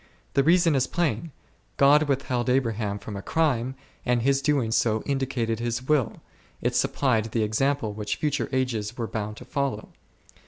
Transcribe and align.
The 0.33 0.43
reason 0.43 0.73
is 0.73 0.87
plain; 0.87 1.31
God 1.77 2.09
withheld 2.09 2.49
Abraham 2.49 2.97
from 2.97 3.15
a 3.15 3.21
crime, 3.21 3.75
and 4.03 4.21
f 4.21 4.23
Gen. 4.23 4.23
xxii. 4.23 4.23
12. 4.23 4.23
O 4.23 4.23
c 4.23 4.23
o 4.23 4.25
His 4.25 4.41
doing 4.41 4.71
so 4.71 5.03
indicated 5.05 5.59
His 5.59 5.83
Will, 5.87 6.21
it 6.59 6.75
supplied 6.75 7.25
the 7.25 7.43
ex 7.43 7.61
ample 7.61 7.93
which 7.93 8.15
future 8.15 8.49
ages 8.51 8.97
were 8.97 9.05
bound 9.05 9.37
to 9.37 9.45
follow. 9.45 9.89